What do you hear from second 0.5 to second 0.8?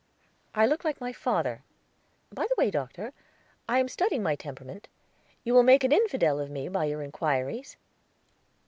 "I